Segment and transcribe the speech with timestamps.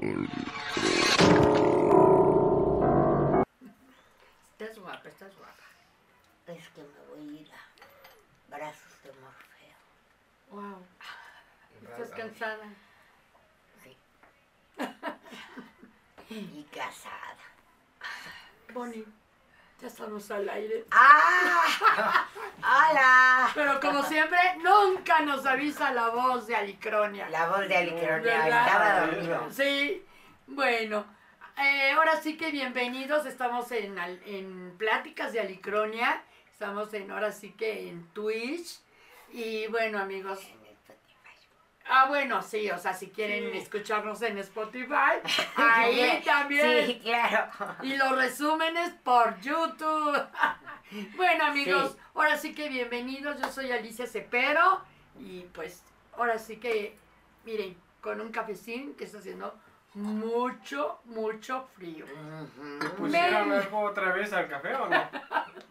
[0.00, 0.16] Estás
[4.78, 5.66] guapa, estás guapa.
[6.46, 7.60] Es que me voy a ir a
[8.56, 9.76] brazos de Morfeo.
[10.52, 10.86] Wow.
[11.82, 12.64] Estás cansada.
[13.84, 13.94] Sí.
[16.34, 17.44] y casada.
[18.72, 19.04] Bonnie,
[19.80, 20.84] ya estamos al aire.
[20.90, 22.28] ¡Ah!
[22.58, 23.50] ¡Hola!
[23.54, 27.28] Pero como siempre, nunca nos avisa la voz de Alicronia.
[27.30, 28.66] La voz de Alicronia ¿Verdad?
[28.66, 29.48] estaba dormido.
[29.50, 30.04] Sí,
[30.46, 31.06] bueno,
[31.56, 37.52] eh, ahora sí que bienvenidos, estamos en, en Pláticas de Alicronia, estamos en, ahora sí
[37.52, 38.80] que en Twitch,
[39.32, 40.40] y bueno amigos.
[41.88, 43.58] Ah bueno, sí, o sea, si quieren Sí.
[43.58, 45.20] escucharnos en Spotify,
[45.56, 47.50] ahí también, Sí, claro.
[47.82, 50.18] y los resúmenes por YouTube.
[51.16, 51.98] bueno amigos, Sí.
[52.14, 54.80] ahora sí que bienvenidos, yo soy Alicia Cepero,
[55.18, 55.82] y pues
[56.16, 56.96] ahora sí que,
[57.44, 59.54] miren, con un cafecín que está haciendo
[59.94, 62.04] mucho, mucho frío.
[62.06, 62.96] Ujú.
[62.96, 63.58] ¿Pusieron Men.
[63.60, 65.10] algo otra vez al café o no?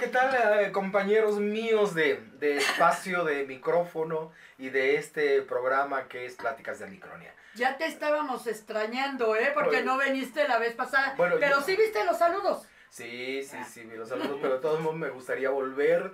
[0.00, 6.24] ¿qué tal eh, compañeros míos de, de espacio, de micrófono y de este programa que
[6.26, 7.34] es Pláticas de Alicronia?
[7.54, 9.50] Ya te estábamos extrañando, ¿eh?
[9.52, 9.96] Porque Bueno.
[9.96, 11.14] no viniste la vez pasada.
[11.16, 12.66] Bueno, pero yo- sí viste los saludos.
[12.88, 16.12] Sí, sí, sí, los saludos, pero de todos modos me gustaría volver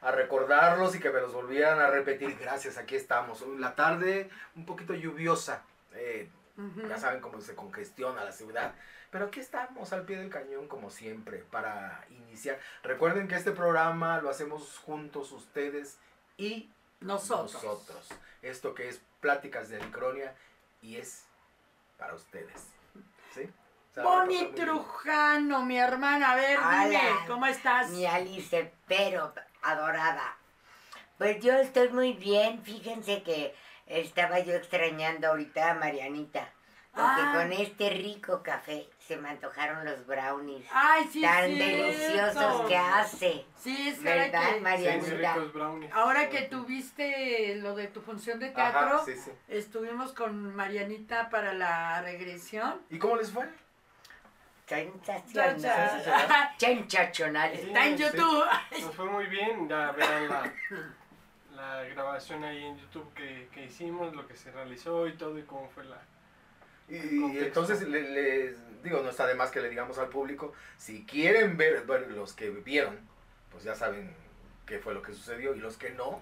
[0.00, 2.36] a recordarlos y que me los volvieran a repetir.
[2.38, 3.44] Gracias, aquí estamos.
[3.58, 5.62] La tarde un poquito lluviosa,
[5.94, 6.30] eh,
[6.88, 8.74] Ya saben cómo se congestiona la ciudad.
[9.10, 12.58] Pero aquí estamos al pie del cañón como siempre para iniciar.
[12.82, 15.98] Recuerden que este programa lo hacemos juntos ustedes
[16.36, 17.54] y Nosotros.
[17.62, 18.08] nosotros.
[18.42, 20.34] Esto que es Pláticas de Alicronia
[20.82, 21.24] y es
[21.98, 22.68] para ustedes.
[23.34, 23.48] ¿Sí?
[24.02, 24.52] Bonnie.
[24.54, 26.32] Trujano, mi hermana.
[26.32, 27.24] A ver, dime, Hola.
[27.26, 27.90] ¿cómo estás?
[27.90, 29.32] Mi Alice, pero
[29.62, 30.36] adorada.
[31.18, 32.62] Pues yo estoy muy bien.
[32.62, 33.54] Fíjense que
[33.86, 36.48] estaba yo extrañando ahorita a Marianita.
[36.92, 37.32] Porque Ah.
[37.34, 40.66] con este rico café se me antojaron los brownies.
[40.72, 41.84] Ay, sí, tan cierto.
[41.84, 43.44] deliciosos que hace.
[43.58, 45.36] Sí, es ¿Verdad, que, Sí, Marianita.
[45.52, 45.92] brownies.
[45.92, 49.30] ahora que tuviste lo de tu función de teatro, Ajá, sí, sí.
[49.48, 52.80] estuvimos con Marianita para la regresión.
[52.88, 53.46] ¿Y cómo les fue?
[54.66, 55.60] Sensacional.
[56.58, 57.50] Sensacional.
[57.54, 57.60] Sí.
[57.66, 58.44] Está en YouTube.
[58.80, 60.52] Nos fue muy bien, ya verán la,
[61.56, 65.42] la grabación ahí en YouTube que, que hicimos, lo que se realizó y todo y
[65.42, 66.00] cómo fue la...
[66.88, 71.04] Y, entonces le- les digo, no está de más que le digamos al público, si
[71.04, 72.96] quieren ver, bueno, los que vieron,
[73.50, 74.14] pues ya saben
[74.66, 76.20] qué fue lo que sucedió y los que no,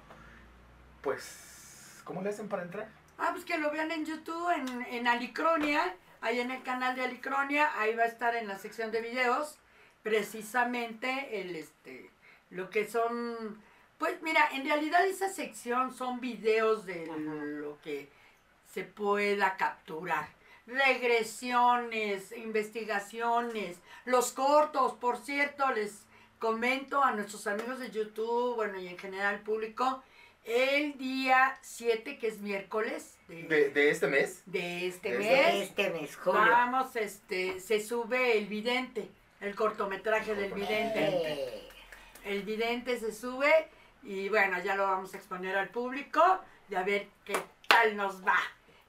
[1.03, 2.89] pues, ¿cómo le hacen para entrar?
[3.19, 7.03] Ah, pues que lo vean en YouTube, en, en Alicronia, ahí en el canal de
[7.05, 9.59] Alicronia, ahí va a estar en la sección de videos,
[10.03, 12.11] precisamente el este,
[12.51, 13.61] lo que son,
[13.99, 17.17] pues mira, en realidad esa sección son videos de Ajá.
[17.17, 18.09] lo que
[18.73, 20.29] se pueda capturar.
[20.67, 26.03] Regresiones, investigaciones, los cortos, por cierto, les
[26.39, 30.03] comento a nuestros amigos de YouTube, bueno, y en general al público,
[30.45, 34.43] el día 7, que es miércoles de, De, de este mes.
[34.47, 36.41] de este de mes, Este mes, julio.
[36.41, 39.09] vamos, este, se sube El Vidente,
[39.41, 41.63] el cortometraje del Vidente.
[42.25, 43.69] El Vidente se sube
[44.05, 46.23] y bueno, ya lo vamos a exponer al público
[46.69, 47.37] y a ver qué
[47.69, 48.39] tal nos va.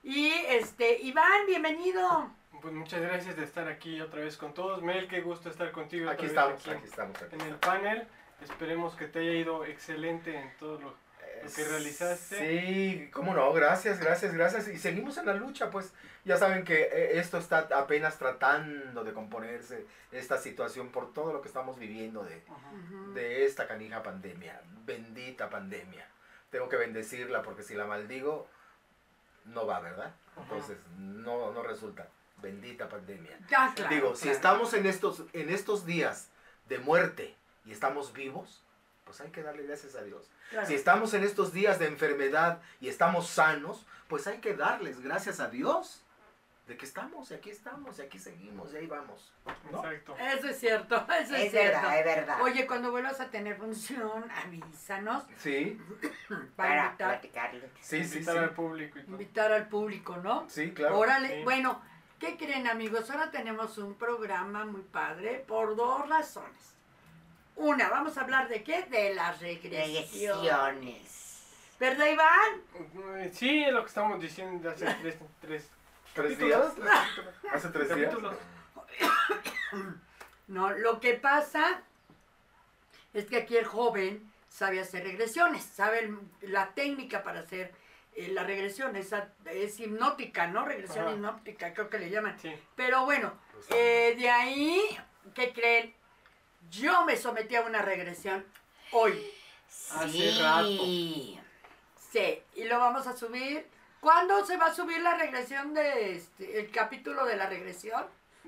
[0.04, 2.30] Y este, Iván, bienvenido.
[2.62, 4.82] Pues muchas gracias de estar aquí otra vez con todos.
[4.82, 6.10] Mel, qué gusto estar contigo.
[6.10, 7.22] Aquí otra vez estamos, aquí estamos.
[7.22, 8.08] Aquí en el panel.
[8.42, 11.05] Esperemos que te haya ido excelente en todo lo
[11.54, 12.38] que realizaste.
[12.40, 14.68] Sí, cómo no, gracias, gracias, gracias.
[14.68, 19.14] Y seguimos en la lucha, pues ya saben que eh, esto está apenas tratando de
[19.14, 22.44] componerse, esta situación por todo lo que estamos viviendo de,
[23.14, 26.08] de esta canija pandemia, bendita pandemia.
[26.50, 28.48] Tengo que bendecirla porque si la maldigo,
[29.46, 30.16] no va, ¿verdad?
[30.38, 32.08] Entonces, no, no resulta.
[32.42, 33.38] Bendita pandemia.
[33.50, 36.30] Ya, claro, Digo, si estamos en estos, en estos días
[36.68, 37.36] de muerte
[37.66, 38.65] y estamos vivos,
[39.06, 40.30] pues hay que darle gracias a Dios.
[40.50, 40.68] Claro.
[40.68, 45.40] Si estamos en estos días de enfermedad y estamos sanos, pues hay que darles gracias
[45.40, 46.02] a Dios
[46.68, 49.32] de que estamos y aquí estamos y aquí seguimos y ahí vamos.
[49.72, 49.78] ¿no?
[49.86, 50.16] Exacto.
[50.20, 51.80] Eso es cierto, eso es, es cierto.
[51.82, 52.42] verdad, es verdad.
[52.42, 55.80] Oye, cuando vuelvas a tener función, avísanos Sí,
[56.56, 57.66] para para invitar, platicarlo.
[57.82, 58.14] sí, sí, sí.
[58.18, 59.12] Invitar al público y todo.
[59.12, 60.50] invitar al público, ¿no?
[60.50, 60.98] Sí, claro.
[60.98, 61.44] Órale, Sí.
[61.44, 61.80] bueno,
[62.20, 63.12] ¿qué creen amigos?
[63.12, 66.74] Ahora tenemos un programa muy padre por dos razones.
[67.56, 68.84] Una, vamos a hablar de qué?
[68.84, 71.12] De las regresiones.
[71.80, 73.32] ¿Verdad, Iván?
[73.34, 75.70] Sí, es lo que estamos diciendo hace tres, tres
[76.14, 77.10] ¿Tres capítulos, días?
[77.52, 78.14] Hace tres días.
[80.48, 81.82] No, lo que pasa
[83.14, 87.74] es que aquí el joven sabe hacer regresiones, sabe el- la técnica para hacer
[88.18, 89.12] eh, la regresión, es,
[89.46, 90.64] es hipnótica, ¿no?
[90.64, 91.16] Regresión Ajá.
[91.16, 92.40] hipnótica, creo que le llaman.
[92.40, 92.56] Sí.
[92.78, 94.82] Pero bueno, Pues, eh, de ahí,
[95.34, 95.94] ¿qué creen?
[96.70, 98.46] Yo me sometí a una regresión
[98.92, 99.32] hoy.
[99.92, 101.40] Hace Sí.
[102.12, 103.66] Sí, y lo vamos a subir.
[104.00, 108.06] ¿Cuándo se va a subir la regresión de este, el capítulo de la regresión?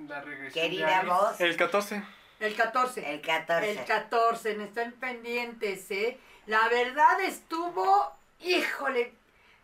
[0.08, 1.42] La regresión Querida de voz.
[1.42, 2.04] El 14.
[2.40, 3.14] El 14.
[3.14, 3.72] El 14.
[3.72, 6.20] El 14, no están pendientes, ¿eh?
[6.46, 9.14] La verdad estuvo, híjole,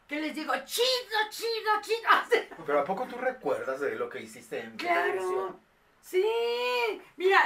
[0.08, 0.54] ¿qué les digo?
[0.66, 2.56] Chido, chido, chido.
[2.66, 5.04] Pero ¿a poco tú recuerdas de lo que hiciste en tu Claro.
[5.14, 5.60] televisión?
[6.04, 6.26] Sí,
[7.16, 7.40] mira,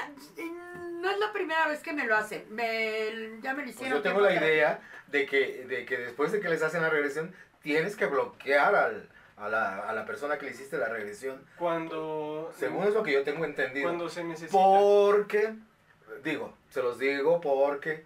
[0.93, 2.43] no es la primera vez que me lo hacen.
[2.49, 3.97] Me, ya me lo Pues hicieron.
[3.99, 7.33] yo tengo la idea de que, de que después de que les hacen la regresión,
[7.61, 9.07] tienes que bloquear al,
[9.37, 11.39] a, la, a la persona que le hiciste la regresión.
[11.59, 12.51] Cuando.
[12.57, 13.85] Según es lo que yo tengo entendido.
[13.87, 14.51] Cuando se necesita.
[14.51, 15.53] Porque,
[16.23, 18.05] digo, se los digo porque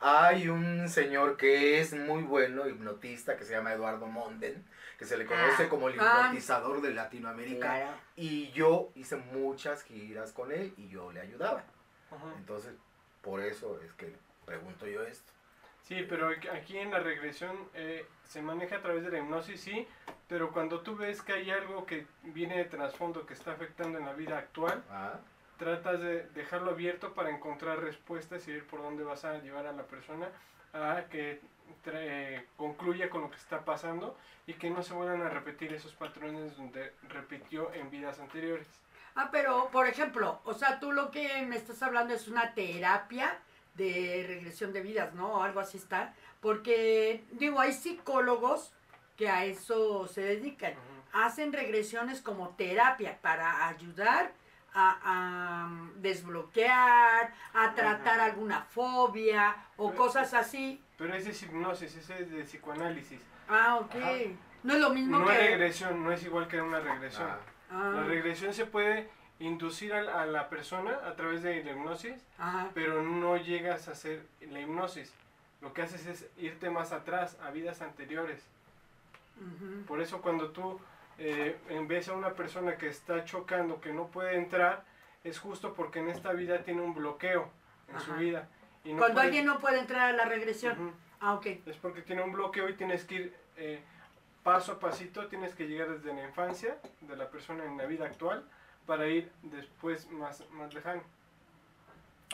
[0.00, 4.64] hay un señor que es muy bueno, hipnotista, que se llama Eduardo Monden,
[4.98, 5.68] que se le conoce Ah.
[5.68, 6.22] como el Ah.
[6.26, 7.66] hipnotizador de Latinoamérica.
[7.66, 7.96] Claro.
[8.16, 11.64] Y yo hice muchas giras con él y yo le ayudaba.
[12.10, 12.32] Ajá.
[12.36, 12.74] Entonces,
[13.22, 14.14] por eso es que
[14.44, 15.32] pregunto yo esto.
[15.82, 19.60] Sí, pero aquí- aquí en la regresión eh, se maneja a través de la hipnosis,
[19.60, 19.86] sí,
[20.28, 24.06] pero cuando tú ves que hay algo que viene de trasfondo que está afectando en
[24.06, 25.18] la vida actual, Ah,
[25.58, 29.72] tratas de dejarlo abierto para encontrar respuestas y ver por dónde vas a llevar a
[29.72, 30.28] la persona
[30.72, 31.40] a que
[32.56, 34.16] concluya con lo que está pasando
[34.46, 38.66] y que no se vuelvan a repetir esos patrones donde repitió en vidas anteriores.
[39.14, 43.38] Ah, pero, por ejemplo, o sea, tú lo que me estás hablando es una terapia
[43.74, 45.34] de regresión de vidas, ¿no?
[45.34, 46.14] O algo así está.
[46.40, 48.72] Porque, digo, hay psicólogos
[49.16, 50.74] que a eso se dedican.
[51.12, 54.32] Hacen regresiones como terapia para ayudar
[54.74, 60.82] a, a desbloquear, a tratar alguna fobia o Pero- cosas así.
[60.98, 63.20] Pero ese es hipnosis, ese es de psicoanálisis.
[63.48, 63.94] Ah, ok.
[63.96, 64.12] Ajá.
[64.62, 65.32] No es lo mismo No que...
[65.32, 67.28] es regresión, no es igual que una regresión.
[67.30, 67.38] ah,
[67.70, 69.08] Ah, La regresión se puede
[69.40, 72.70] inducir a la, a la persona a través de la hipnosis, ajá.
[72.72, 75.12] pero no llegas a hacer la hipnosis.
[75.60, 78.42] Lo que haces es irte más atrás, a vidas anteriores.
[79.88, 80.78] Por eso cuando tú
[81.18, 81.56] eh,
[81.88, 84.84] ves a una persona que está chocando, que no puede entrar,
[85.24, 87.50] es justo porque en esta vida tiene un bloqueo
[87.92, 88.48] en su vida.
[88.84, 90.92] Y no Cuando puede- alguien no puede entrar a la regresión.
[91.20, 91.46] Ah, ok.
[91.66, 93.82] Es porque tiene un bloqueo y tienes que ir eh,
[94.42, 98.04] paso a pasito, tienes que llegar desde la infancia de la persona en la vida
[98.04, 98.44] actual
[98.86, 101.02] para ir después más, más lejano,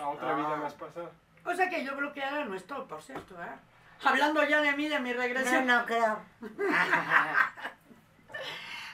[0.01, 0.37] a otra Ah.
[0.37, 1.11] vida más pasada.
[1.45, 3.47] O sea que yo bloqueara no es todo, por cierto, ¿eh?
[4.03, 5.67] Hablando ya de mí, de mi regresión.
[5.67, 6.19] No, no creo.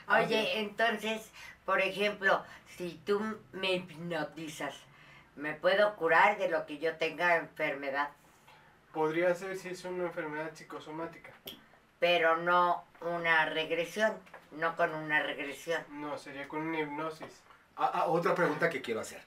[0.09, 1.31] Oye, entonces,
[1.65, 2.43] por ejemplo,
[2.77, 3.21] si tú
[3.53, 4.75] me hipnotizas,
[5.37, 8.11] ¿me puedo curar de lo que yo tenga enfermedad?
[8.93, 11.33] Podría ser si es una enfermedad psicosomática.
[12.01, 14.13] Pero no una regresión,
[14.53, 15.83] no con una regresión.
[15.91, 17.43] No, sería con una hipnosis.
[17.77, 19.23] Ah, ah, otra pregunta que quiero hacer.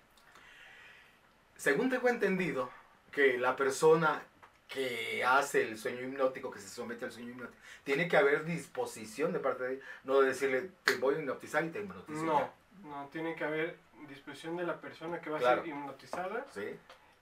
[1.55, 2.69] Según tengo entendido,
[3.11, 4.21] que la persona
[4.67, 9.33] que hace el sueño hipnótico, que se somete al sueño hipnótico, tiene que haber disposición
[9.33, 12.23] de parte de él, no de decirle, te voy a hipnotizar y te hipnotizo.
[12.23, 12.49] No,
[12.83, 13.77] no, tiene que haber
[14.07, 16.45] disposición de la persona que va a ser hipnotizada.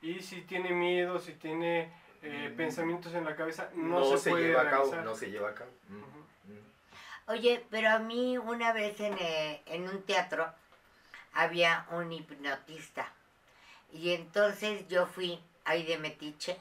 [0.01, 1.91] Y si tiene miedo, si tiene
[2.23, 2.57] eh, Mm.
[2.57, 4.83] pensamientos en la cabeza, no, No, se, se, puede lleva a cabo.
[4.83, 5.05] realizar.
[5.05, 5.69] No se lleva a cabo.
[5.87, 5.95] Mm,
[6.53, 6.67] mm.
[7.27, 10.51] Oye, pero a mí una vez en, eh, en un teatro
[11.33, 13.11] había un hipnotista.
[13.91, 16.57] Y entonces yo fui ahí de metiche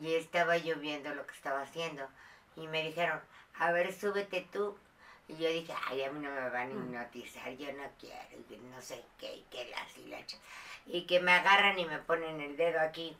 [0.00, 2.06] y estaba yo viendo lo que estaba haciendo.
[2.56, 3.20] Y me dijeron,
[3.58, 4.76] a ver, súbete tú.
[5.28, 8.42] Y yo dije, ay, a mí no me van a hipnotizar, yo no quiero, y
[8.42, 10.14] que no sé qué, y que las y
[10.86, 13.16] Y que me agarran y me ponen el dedo aquí.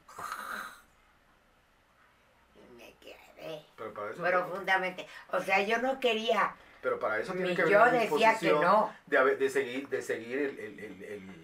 [2.56, 5.06] Y me quedé Pero para eso, profundamente.
[5.32, 6.54] O sea, yo no quería.
[6.82, 8.94] pero para eso tiene que haber yo una decía que no.
[9.06, 11.43] de, haber- de seguir, de seguir el, el, el, el-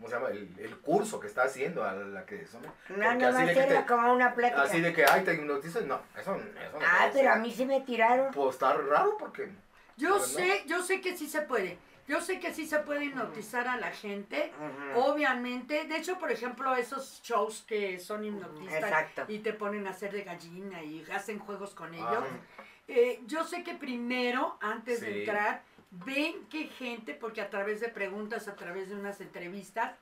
[0.00, 0.30] ¿cómo se llama?
[0.30, 2.70] El, el curso que está haciendo a la que somos.
[2.88, 4.62] No, no va a ser como una plática.
[4.62, 6.86] Así de que, ay, te hipnotizas, no, eso, eso no.
[6.86, 8.32] Ah, pero a mí sí me tiraron.
[8.32, 9.50] Pues está raro porque...
[9.98, 10.18] Yo no.
[10.18, 11.76] sé, yo sé que sí se puede.
[12.08, 14.50] Yo sé que sí se puede hipnotizar a la gente.
[14.96, 19.24] Obviamente, de hecho, por ejemplo, esos shows que son hipnotistas Exacto.
[19.28, 22.08] y te ponen a hacer de gallina y hacen juegos con ellos.
[22.08, 22.62] Ah.
[22.88, 25.04] eh, yo sé que primero, antes Sí.
[25.06, 29.94] de entrar, ven qué gente, porque a través de preguntas, a través de unas entrevistas,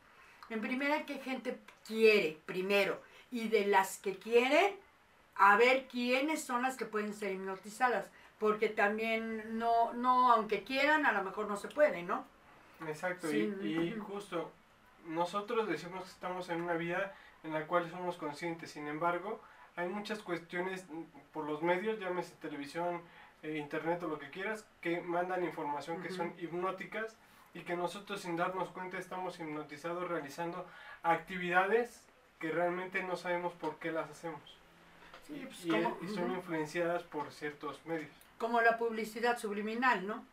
[0.50, 4.76] en primera qué gente quiere, primero, y de las que quieren,
[5.35, 11.07] a ver quiénes son las que pueden ser hipnotizadas, porque también no, no, aunque quieran,
[11.07, 12.25] a lo mejor no se puede, ¿no?
[12.87, 14.52] Exacto, Sí, y, y justo
[15.07, 19.40] nosotros decimos que estamos en una vida en la cual somos conscientes, sin embargo,
[19.76, 20.87] hay muchas cuestiones
[21.33, 23.00] por los medios, llámese televisión,
[23.42, 27.16] eh, internet o lo que quieras, que mandan información que son hipnóticas
[27.54, 30.66] y que nosotros sin darnos cuenta estamos hipnotizados realizando
[31.02, 32.02] actividades
[32.38, 34.40] que realmente no sabemos por qué las hacemos.
[35.26, 38.11] Sí, pues, y, son influenciadas por ciertos medios.
[38.38, 40.25] Como la publicidad subliminal, ¿no?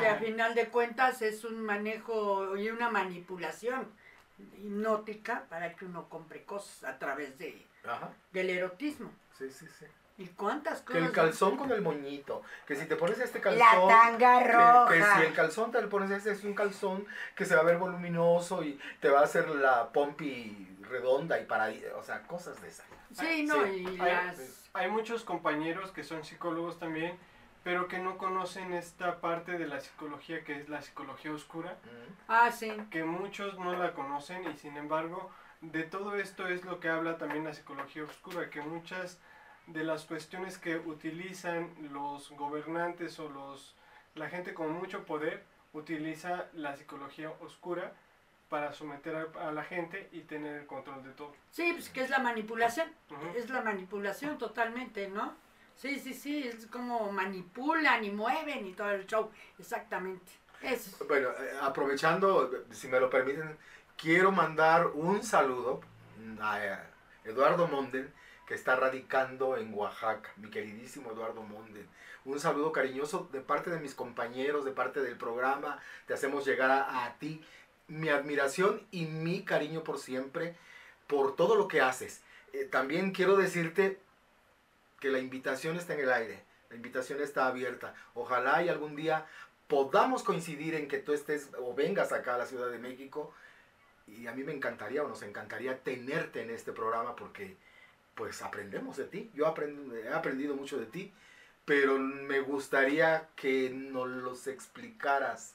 [0.00, 3.92] Que a final de cuentas es un manejo y una manipulación
[4.38, 8.10] hipnótica para que uno compre cosas a través de, Ajá.
[8.32, 9.12] del erotismo.
[9.36, 9.86] Sí, sí, sí.
[10.16, 11.02] ¿Y cuántas Que cosas?
[11.08, 12.42] el calzón con el moñito.
[12.66, 13.58] Que si te pones este calzón.
[13.88, 14.88] La tanga que- roja.
[14.88, 17.04] Que, si el calzón te lo pones, este es un calzón
[17.34, 21.46] que se va a ver voluminoso y te va a hacer la pompi redonda y
[21.46, 22.86] para, o sea, cosas de esas.
[23.12, 23.70] Sí, no, Sí.
[23.82, 24.70] y Hay, las...
[24.74, 27.18] hay muchos compañeros que son psicólogos también,
[27.64, 32.12] pero que no conocen esta parte de la psicología que es la psicología oscura, Mm.
[32.28, 32.70] Ah, sí.
[32.90, 35.30] que muchos no la conocen y sin embargo
[35.60, 39.18] de todo esto es lo que habla también la psicología oscura, que muchas
[39.66, 43.74] de las cuestiones que utilizan los gobernantes o los
[44.14, 45.42] la gente con mucho poder
[45.72, 47.92] utiliza la psicología oscura
[48.48, 51.34] para someter a, a la gente y tener el control de todo.
[51.50, 52.88] Sí, pues que es la manipulación.
[53.34, 55.34] Es la manipulación totalmente, ¿no?
[55.76, 59.30] Sí, sí, sí, es como manipulan y mueven y todo el show.
[59.58, 60.30] Exactamente.
[60.62, 61.04] Eso.
[61.06, 63.56] Bueno, eh, aprovechando, si me lo permiten,
[63.96, 65.80] quiero mandar un saludo
[66.40, 66.78] a eh,
[67.24, 68.12] Eduardo Monden,
[68.46, 71.88] que está radicando en Oaxaca, mi queridísimo Eduardo Monden.
[72.24, 75.78] Un saludo cariñoso de parte de mis compañeros, de parte del programa.
[76.06, 77.42] Te hacemos llegar a, ti
[77.88, 80.56] mi admiración y mi cariño por siempre,
[81.06, 82.22] por todo lo que haces.
[82.52, 83.98] Eh, también quiero decirte
[85.00, 87.94] que la invitación está en el aire, la invitación está abierta.
[88.14, 89.26] Ojalá y algún día
[89.68, 93.32] podamos coincidir en que tú estés o vengas acá a la Ciudad de México.
[94.06, 97.56] Y a mí me encantaría o nos encantaría tenerte en este programa porque
[98.14, 99.30] pues aprendemos de ti.
[99.34, 101.12] Yo aprendo, he aprendido mucho de ti,
[101.64, 105.54] pero me gustaría que nos los explicaras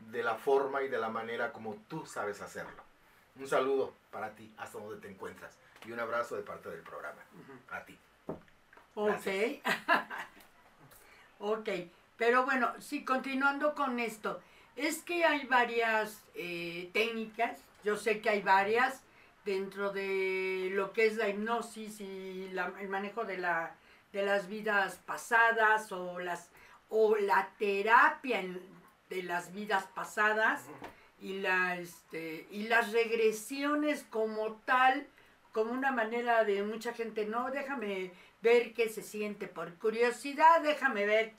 [0.00, 2.84] de la forma y de la manera como tú sabes hacerlo.
[3.36, 7.22] Un saludo para ti hasta donde te encuentras y un abrazo de parte del programa.
[7.70, 7.98] A ti.
[8.94, 9.26] Ok.
[11.38, 11.68] ok.
[12.16, 14.40] Pero bueno, sí, continuando con esto.
[14.74, 17.58] Es que hay varias eh, técnicas.
[17.84, 19.02] Yo sé que hay varias
[19.46, 23.74] dentro de lo que es la hipnosis y la- el manejo de, la,
[24.12, 26.50] de las vidas pasadas o, las,
[26.90, 28.60] o la terapia en-
[29.08, 30.64] de las vidas pasadas
[31.20, 35.06] y, la, este, y las regresiones como tal,
[35.52, 38.10] como una manera de mucha gente, no, déjame
[38.42, 41.32] ver qué se siente por curiosidad, déjame ver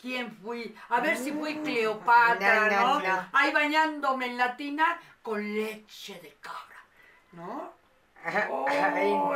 [0.00, 2.38] quién fui, a ver si fui Cleopatra,
[2.82, 2.98] No.
[3.34, 6.69] Ahí bañándome en la tina con leche de cabra,
[7.32, 7.72] ¿no?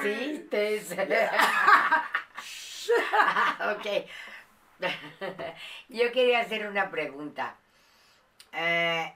[0.03, 0.97] Insistes.
[3.75, 4.07] ok.
[5.89, 7.57] Yo quería hacer una pregunta.
[8.53, 9.13] Eh,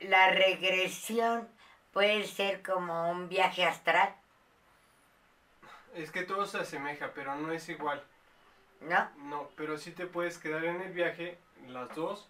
[0.00, 1.48] ¿La regresión
[1.92, 4.14] puede ser como un viaje astral?
[5.94, 8.02] Es que todo se asemeja, pero no es igual.
[8.80, 9.10] ¿No?
[9.16, 12.28] No, pero sí te puedes quedar en el viaje, las dos,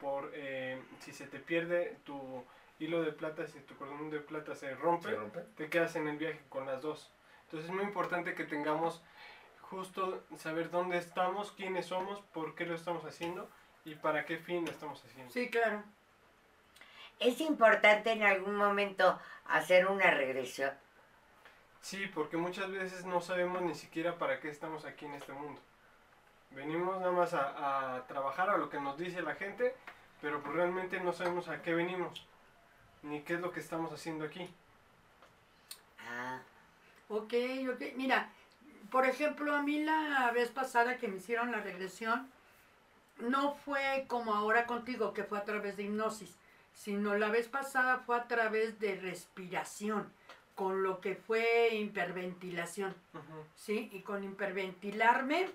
[0.00, 2.44] por eh, si se te pierde tu
[2.80, 5.40] hilo de plata, si tu cordón de plata se rompe, ¿Se rompe?
[5.56, 7.12] te quedas en el viaje con las dos.
[7.44, 9.02] Entonces es muy importante que tengamos
[9.60, 13.48] justo saber dónde estamos, quiénes somos, por qué lo estamos haciendo
[13.84, 15.32] y para qué fin lo estamos haciendo.
[15.32, 15.84] Sí, claro.
[17.20, 20.72] ¿Es importante en algún momento hacer una regresión?
[21.82, 25.60] Sí, porque muchas veces no sabemos ni siquiera para qué estamos aquí en este mundo.
[26.50, 29.74] Venimos nada más a, a trabajar a lo que nos dice la gente,
[30.20, 32.26] pero pues realmente no sabemos a qué venimos,
[33.02, 34.48] ni qué es lo que estamos haciendo aquí.
[36.08, 36.40] Ah,
[37.08, 37.34] Ok,
[37.72, 37.82] ok.
[37.96, 38.30] Mira,
[38.90, 42.30] por ejemplo, a mí la vez pasada que me hicieron la regresión,
[43.18, 46.36] no fue como ahora contigo, que fue a través de hipnosis,
[46.72, 50.12] sino la vez pasada fue a través de respiración,
[50.54, 52.94] con lo que fue hiperventilación.
[53.56, 53.90] ¿sí?
[53.92, 55.50] Y con hiperventilarme,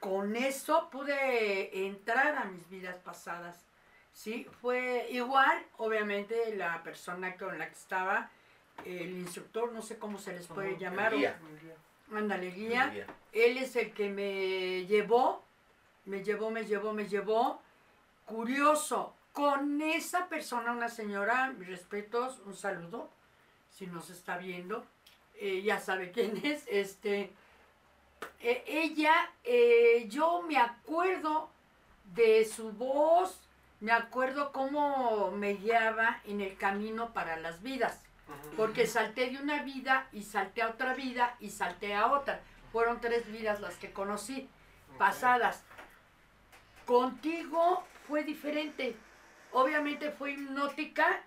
[0.00, 3.64] con eso pude entrar a mis vidas pasadas,
[4.18, 4.46] ¿sí?
[4.60, 8.28] Fue igual, obviamente, la persona con la que estaba,
[8.84, 11.38] el instructor, no sé cómo se les puede llamar, El guía.
[12.12, 13.06] o- ándale, guía, Guía.
[13.32, 15.44] él es el que me llevó,
[16.06, 17.62] me llevó, me llevó, me llevó.
[18.26, 23.08] Curioso, con esa persona, una señora, mis respetos, un saludo,
[23.70, 24.84] si nos está viendo,
[25.36, 27.30] eh, ya sabe quién es, este,
[28.40, 31.50] eh, ella, eh, yo me acuerdo
[32.14, 33.47] de su voz,
[33.80, 38.02] me acuerdo cómo me guiaba en el camino para las vidas.
[38.56, 42.40] Porque salté de una vida y salté a otra vida y salté a otra.
[42.72, 44.48] Fueron tres vidas las que conocí,
[44.98, 45.64] pasadas.
[46.84, 48.96] Contigo fue diferente.
[49.52, 51.22] Obviamente fue hipnótica,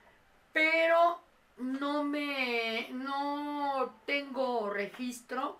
[0.53, 1.21] pero
[1.57, 5.59] no me no tengo registro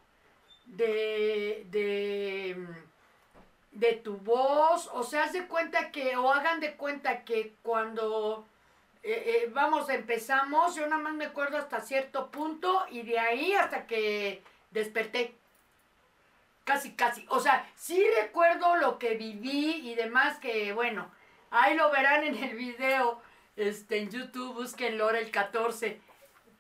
[0.66, 2.68] de de
[3.72, 8.46] de tu voz, o sea, haz de cuenta que, o hagan de cuenta que cuando
[9.04, 13.54] eh, eh, vamos, empezamos, yo nada más me acuerdo hasta cierto punto y de ahí
[13.54, 15.36] hasta que desperté.
[16.64, 17.26] Casi, casi.
[17.30, 21.12] O sea, sí recuerdo lo que viví y demás que, bueno,
[21.50, 23.20] ahí lo verán en el video,
[23.56, 26.00] este, en YouTube, busquen Lora el 14.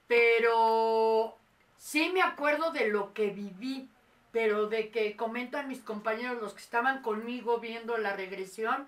[0.07, 1.37] Pero
[1.77, 3.87] sí me acuerdo de lo que viví,
[4.31, 8.87] pero de que comentan mis compañeros, los que estaban conmigo viendo la regresión,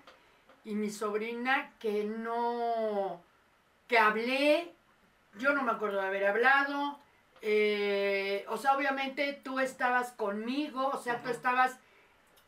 [0.64, 3.22] y mi sobrina, que no,
[3.86, 4.72] que hablé,
[5.38, 6.98] yo no me acuerdo de haber hablado,
[7.42, 11.36] eh, o sea, obviamente tú estabas conmigo, o sea, tú Ujú.
[11.36, 11.78] estabas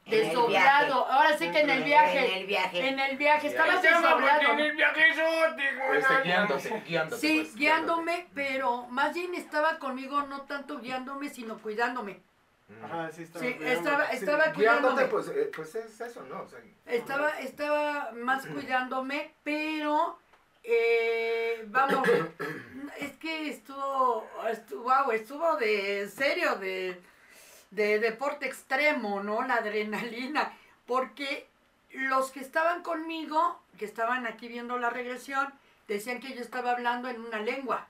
[0.06, 2.88] desdoblado, ahora sí que en el viaje, En el viaje.
[2.88, 4.52] en el viaje, estabas desdoblado.
[4.52, 4.80] en el.
[4.80, 7.20] Este, guiándose, guiándote.
[7.20, 12.20] Sí, pues, guiándome, pero más bien estaba conmigo no tanto guiándome, sino cuidándome.
[12.82, 14.02] Ajá, sí, estaba Sí, cuidando.
[14.12, 15.04] estaba, cuidándome.
[15.06, 16.42] pues, eh, pues es eso, ¿no?
[16.42, 20.18] O sea, Estaba, estaba más cuidándome, pero
[20.64, 22.08] eh, vamos,
[22.98, 27.00] es que estuvo, estuvo, wow, estuvo de serio, de,
[27.70, 29.42] de deporte extremo, ¿no?
[29.46, 30.52] La adrenalina,
[30.86, 31.46] porque
[31.92, 35.52] los que estaban conmigo, que estaban aquí viendo la regresión,
[35.86, 37.86] decían que yo estaba hablando en una lengua.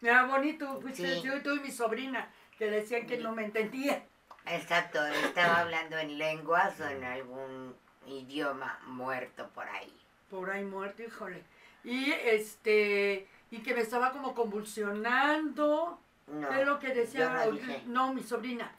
[0.00, 1.20] Era bonito, Sí.
[1.22, 4.04] yo y tú y mi sobrina, que decían que no me entendía.
[4.46, 7.74] Exacto, estaba hablando en lenguas o en algún
[8.06, 9.92] idioma muerto por ahí.
[10.30, 11.42] por ahí muerto, híjole.
[11.84, 17.52] Y este, y que me estaba como convulsionando, No, es lo que decía, yo no
[17.52, 17.82] dije.
[17.86, 18.70] no, mi sobrina,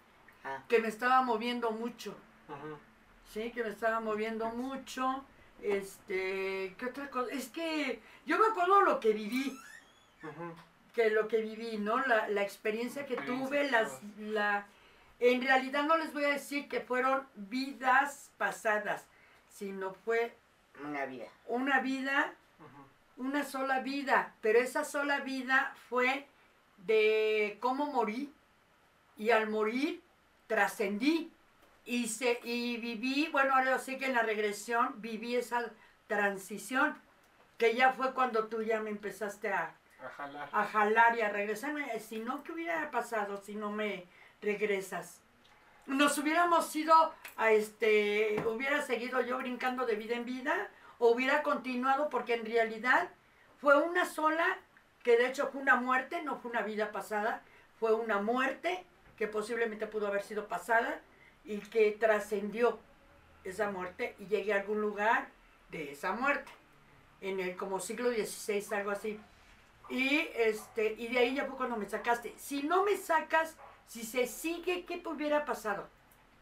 [0.44, 2.16] Ah, que me estaba moviendo mucho,
[2.50, 2.78] Ujú.
[3.32, 5.26] sí, que me estaba moviendo mucho,
[5.62, 7.32] este, ¿qué otra cosa?
[7.32, 9.58] Es que yo me acuerdo lo que viví,
[10.24, 10.54] Ujú.
[10.96, 12.00] Que lo que viví, ¿no?
[12.08, 14.66] La, la experiencia que Experiencia, tuve, las, la,
[15.20, 19.06] en realidad no les voy a decir que fueron vidas pasadas,
[19.50, 20.34] sino fue
[20.84, 21.28] una vida.
[21.48, 22.34] una vida
[23.18, 26.28] una sola vida, pero esa sola vida fue
[26.86, 28.34] de cómo morí
[29.18, 30.02] y al morir
[30.48, 31.32] trascendí
[31.86, 35.72] y, se, y viví, bueno, ahora sí que en la regresión viví esa
[36.08, 36.98] transición,
[37.58, 39.74] que ya fue cuando tú ya me empezaste a,
[40.52, 41.18] A jalar.
[41.18, 42.00] y a regresarme.
[42.00, 44.06] Si no, ¿qué hubiera pasado si no me
[44.42, 45.22] regresas?
[45.86, 51.44] Nos hubiéramos ido a este, hubiera seguido yo brincando de vida en vida, o hubiera
[51.44, 53.10] continuado, porque en realidad
[53.60, 54.58] fue una sola,
[55.04, 57.44] que de hecho fue una muerte, no fue una vida pasada,
[57.80, 58.84] fue una muerte
[59.18, 61.00] que posiblemente pudo haber sido pasada
[61.44, 62.80] y que trascendió
[63.44, 65.28] esa muerte y llegué a algún lugar
[65.70, 66.52] de esa muerte,
[67.22, 69.20] en el como siglo XVI, algo así.
[69.90, 72.34] Y este, y de ahí ya fue cuando me sacaste.
[72.38, 73.56] Si no me sacas,
[73.88, 75.88] si se sigue, ¿qué hubiera pasado?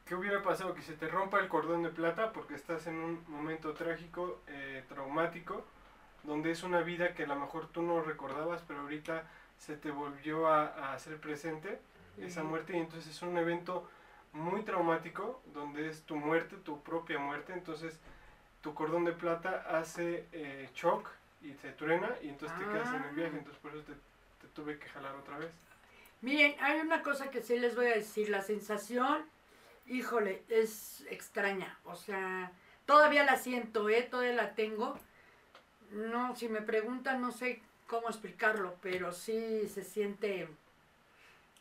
[0.05, 0.73] ¿Qué hubiera pasado?
[0.73, 4.83] Que se te rompa el cordón de plata porque estás en un momento trágico, eh,
[4.87, 5.65] traumático,
[6.23, 9.23] donde es una vida que a lo mejor tú no recordabas, pero ahorita
[9.57, 11.79] se te volvió a, a hacer presente
[12.17, 13.89] esa muerte y entonces es un evento
[14.33, 17.99] muy traumático donde es tu muerte, tu propia muerte, entonces
[18.61, 21.09] tu cordón de plata hace eh, shock
[21.43, 23.37] y se truena y entonces te quedas en el viaje, Ah.
[23.39, 23.93] entonces por eso te,
[24.41, 25.51] te tuve que jalar otra vez.
[26.21, 29.25] Miren, hay una cosa que sí les voy a decir, la sensación,
[29.87, 31.77] híjole, es extraña.
[31.83, 32.51] O sea,
[32.85, 34.03] todavía la siento, ¿eh?
[34.03, 34.97] Todavía la tengo.
[35.91, 40.47] No, si me preguntan, no sé cómo explicarlo, pero sí se siente,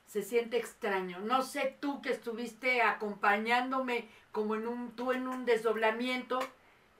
[0.06, 1.18] se siente extraño.
[1.18, 6.38] No sé tú que estuviste acompañándome como en un, tú en un desdoblamiento,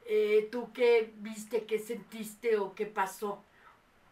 [0.06, 3.42] eh, tú qué viste, qué sentiste o qué pasó.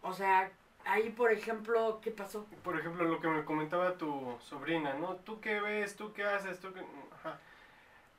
[0.03, 0.51] O sea,
[0.85, 2.47] ahí por ejemplo, ¿qué pasó?
[2.63, 5.17] Por ejemplo, lo que me comentaba tu sobrina, ¿no?
[5.17, 5.97] ¿Tú qué ves?
[5.97, 6.59] ¿Tú qué haces?
[6.61, 6.81] ¿Tú qué...?
[7.17, 7.39] Ajá.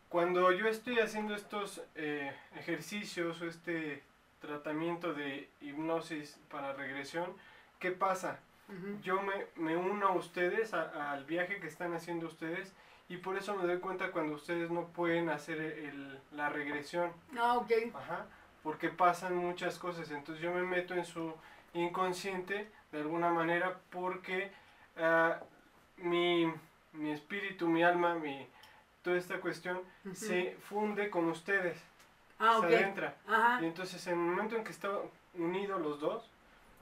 [0.09, 4.03] Cuando yo estoy haciendo estos eh, ejercicios o este
[4.41, 7.33] tratamiento de hipnosis para regresión,
[7.79, 8.39] ¿qué pasa?
[8.67, 8.99] Ujú.
[9.01, 12.73] Yo me, me uno a ustedes, a- al viaje que están haciendo ustedes,
[13.13, 17.11] y por eso me doy cuenta cuando ustedes no pueden hacer el- la regresión.
[17.37, 17.71] Ah, ok.
[17.93, 18.25] Ajá,
[18.63, 20.09] porque pasan muchas cosas.
[20.11, 21.33] Entonces yo me meto en su
[21.73, 24.51] inconsciente de alguna manera porque
[24.97, 25.39] ah,
[25.97, 26.51] mi,
[26.93, 28.47] mi espíritu, mi alma, mi,
[29.01, 29.79] toda esta cuestión
[30.13, 31.77] se funde con ustedes,
[32.39, 33.15] Ah, se adentra.
[33.27, 33.59] Ajá.
[33.61, 34.95] Y entonces en el momento en que están
[35.35, 36.29] unidos los dos,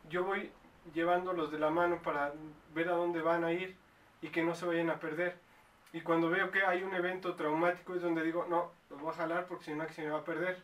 [0.10, 0.52] yo voy
[0.94, 2.34] llevándolos de la mano para
[2.74, 3.76] ver a dónde van a ir
[4.22, 5.38] y que no se vayan a perder.
[5.92, 9.18] Y cuando veo que hay un evento traumático es donde digo, no, los voy a
[9.18, 10.64] jalar porque si no aquí se me va a perder.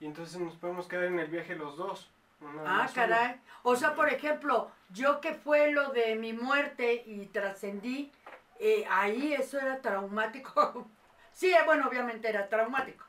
[0.00, 2.10] Y entonces nos podemos quedar en el viaje los dos.
[2.42, 2.90] Ah, uno.
[2.94, 3.40] caray.
[3.62, 8.10] O sea, por ejemplo, yo que fue lo de mi muerte y trascendí,
[8.58, 10.88] eh, ahí eso era traumático.
[11.32, 13.04] sí, eh, bueno, obviamente era traumático.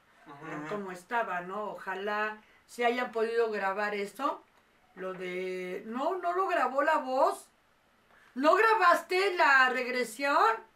[0.69, 1.71] Como estaba, ¿no?
[1.71, 4.43] Ojalá si hayan podido grabar esto.
[4.95, 5.83] Lo de...
[5.85, 7.49] No, no lo grabó la voz.
[8.33, 10.70] ¿No grabaste la regresión?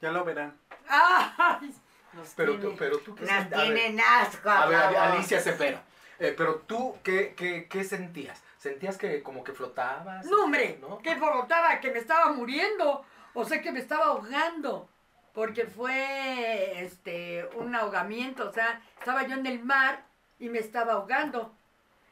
[0.00, 0.56] Ya lo verán.
[0.88, 1.74] ¡Ay!
[2.12, 4.48] Nos Pero tiene- tú, pero tú qué Nos tienen asco.
[4.50, 4.78] A ver.
[4.96, 5.78] Alicia Cepero.
[6.18, 8.42] eh, pero tú, ¿qué, qué, qué sentías?
[8.58, 10.24] ¿Sentías que como que flotabas?
[10.26, 10.98] No, hombre, ¿No?
[10.98, 13.04] que flotaba, que me estaba muriendo.
[13.34, 14.88] O sea, que me estaba ahogando.
[15.34, 18.48] Porque fue este un ahogamiento.
[18.48, 20.02] O sea, estaba yo en el mar
[20.40, 21.54] y me estaba ahogando.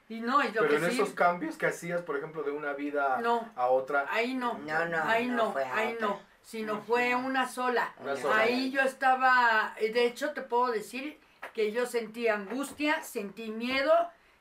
[0.09, 1.01] Y no, y lo Pero que en sí.
[1.01, 3.51] esos cambios que hacías, por ejemplo, de una vida No.
[3.57, 4.07] a otra.
[4.11, 4.55] Ahí no.
[4.59, 6.07] No, no, ahí no no, ahí otra.
[6.07, 6.21] no.
[6.47, 7.93] Sino fue una sola.
[7.99, 8.39] Una sola.
[8.39, 11.19] Ahí yo estaba, de hecho te puedo decir
[11.53, 13.93] que yo sentí angustia, sentí miedo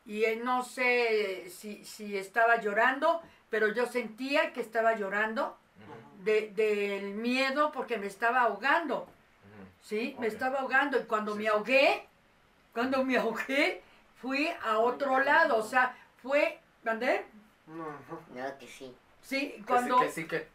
[0.06, 5.58] y eh, no sé si, si estaba llorando, pero yo sentía que estaba llorando
[6.20, 9.08] de- del miedo porque me estaba ahogando.
[9.82, 10.16] ¿sí?
[10.20, 11.48] Me estaba ahogando y cuando Sí, me sí.
[11.48, 12.08] ahogué,
[12.72, 13.82] cuando me ahogué,
[14.22, 17.26] fui a otro lado, o sea, fue, ¿mandé?
[17.66, 17.98] No,
[18.60, 18.96] que sí.
[19.22, 20.55] Sí, Que sí, cuando, que sí, que.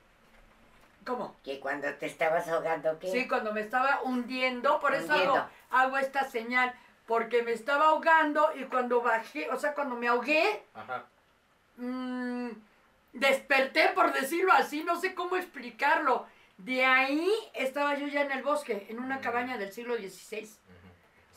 [1.07, 1.37] ¿Cómo?
[1.45, 3.11] Que cuando te estabas ahogando, ¿qué?
[3.11, 5.51] Sí, cuando me estaba hundiendo, por eso hago, Hundiendo.
[5.71, 6.75] hago esta señal,
[7.07, 11.07] porque me estaba ahogando y cuando bajé, o sea, cuando me ahogué, Ajá.
[11.77, 12.51] mm,
[13.13, 16.27] desperté, por decirlo así, no sé cómo explicarlo.
[16.59, 20.49] De ahí estaba yo ya en el bosque, en una cabaña del siglo XVI.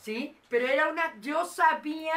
[0.01, 0.37] ¿sí?
[0.49, 2.13] Pero era una, yo sabía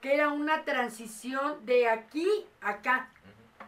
[0.00, 2.26] que era una transición de aquí
[2.62, 3.10] a acá,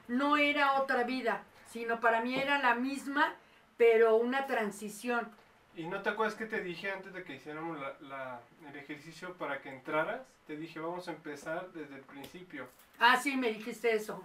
[0.07, 1.43] no era otra vida,
[1.79, 3.35] sino para mí era la misma,
[3.77, 5.31] pero una transición.
[5.77, 9.35] ¿Y no te acuerdas que te dije antes de que hiciéramos la, la- el ejercicio
[9.35, 10.23] para que entraras?
[10.49, 12.67] Te dije, vamos a empezar desde el principio,
[12.99, 14.25] Ah, sí, me dijiste eso.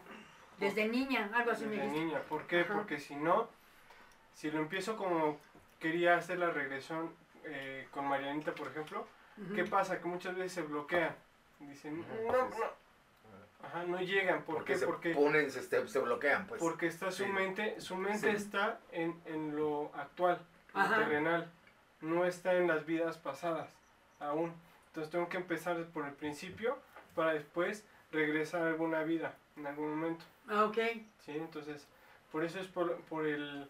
[0.60, 2.06] Desde niña, algo así me desde dijiste.
[2.06, 2.22] niña.
[2.22, 2.62] ¿Por qué?
[2.62, 2.74] Ajá.
[2.74, 3.48] Porque si no,
[4.34, 5.38] si lo empiezo como
[5.80, 7.14] quería hacer la regresión
[7.44, 9.06] eh, con Marianita, por ejemplo.
[9.56, 10.00] ¿qué pasa?
[10.00, 11.16] Que muchas veces se bloquean.
[11.60, 12.83] Dicen, no, no.
[13.64, 14.44] Ajá, no llegan.
[14.44, 14.80] ¿Por Porque qué?
[14.80, 16.62] se Porque, ponen, se, se- se bloquean, pues.
[16.62, 17.30] porque está su Sí.
[17.32, 18.36] mente, su mente Sí.
[18.36, 20.40] está en, en lo actual,
[20.76, 21.52] en lo terrenal.
[22.02, 23.70] No está en las vidas pasadas
[24.20, 24.54] aún.
[24.88, 26.78] Entonces tengo que empezar por el principio
[27.16, 30.26] para después regresar a alguna vida en algún momento.
[30.50, 30.78] Ah, ok.
[31.26, 31.32] ¿sí?
[31.32, 31.88] Entonces,
[32.32, 33.70] por eso es por, por, el,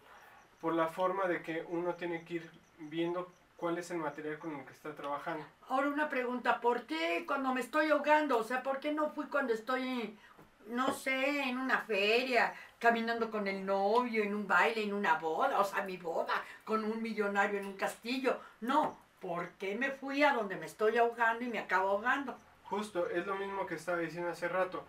[0.60, 4.56] por la forma de que uno tiene que ir viendo cuál es el material con
[4.56, 5.44] el que está trabajando.
[5.68, 8.38] Ahora una pregunta, ¿por qué cuando me estoy ahogando?
[8.38, 10.18] O sea, ¿por qué no fui cuando estoy,
[10.66, 15.58] no sé, en una feria, caminando con el novio, en un baile, en una boda,
[15.60, 18.40] o sea, mi boda, con un millonario en un castillo?
[18.60, 22.36] No, ¿por qué me fui a donde me estoy ahogando y me acabo ahogando?
[22.64, 24.84] Justo, es lo mismo que estaba diciendo hace rato.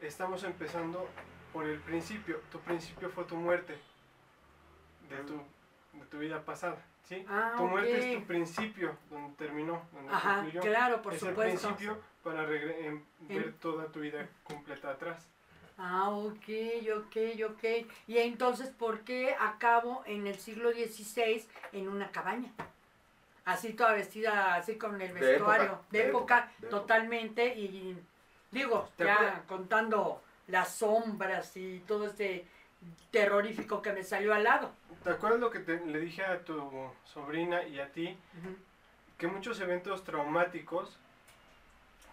[0.00, 1.08] Estamos empezando
[1.52, 2.40] por el principio.
[2.50, 3.78] Tu principio fue tu muerte
[5.08, 5.40] de tu,
[5.98, 6.76] de tu vida pasada.
[7.08, 7.24] ¿sí?
[7.28, 8.20] Ah, tu muerte es ok.
[8.22, 10.60] tu principio, donde terminó, donde Ajá, concluyó.
[10.60, 11.68] claro, por es el supuesto.
[11.68, 15.26] principio para regre- em- ver En- toda tu vida completa atrás.
[15.78, 16.48] Ah, ok,
[16.96, 17.16] ok,
[17.50, 17.64] ok.
[18.08, 22.52] Y entonces, ¿por qué acabo en el siglo XVI en una cabaña?
[23.44, 26.68] Así toda vestida, así con el De vestuario, época, de, de época, época, de época.
[26.80, 27.54] totalmente.
[27.56, 27.96] Y
[28.50, 29.42] digo, ¿Te ya acuerdas?
[29.46, 32.46] contando las sombras y todo este
[33.10, 34.70] terrorífico que me salió al lado.
[35.04, 38.16] ¿Te acuerdas lo que te- le dije a tu sobrina y a ti?
[39.16, 40.98] Que muchos eventos traumáticos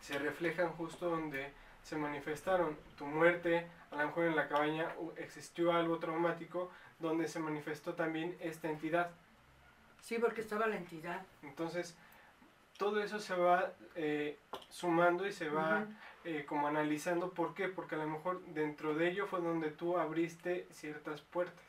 [0.01, 1.51] se reflejan justo donde
[1.83, 2.77] se manifestaron.
[2.97, 8.35] Tu muerte, a lo mejor en la cabaña existió algo traumático donde se manifestó también
[8.39, 9.11] esta entidad.
[10.01, 11.21] Sí, porque estaba la entidad.
[11.43, 11.95] Entonces,
[12.77, 14.37] todo eso se va eh,
[14.69, 15.85] sumando y se va.
[16.25, 17.31] Eh, como analizando.
[17.31, 17.67] ¿Por qué?
[17.67, 21.63] Porque a lo mejor dentro de ello fue donde tú abriste ciertas puertas.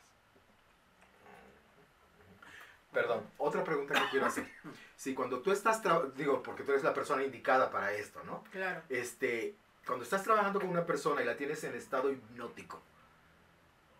[2.91, 4.47] Perdón, otra pregunta que quiero hacer.
[4.95, 5.81] Si cuando tú estás,
[6.15, 8.43] digo, porque tú eres la persona indicada para esto, ¿no?
[8.51, 8.81] Claro.
[8.89, 9.53] Este,
[9.85, 12.81] cuando estás trabajando con una persona y la tienes en estado hipnótico,